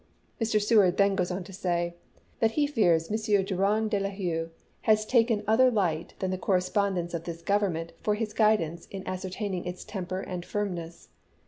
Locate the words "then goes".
0.97-1.29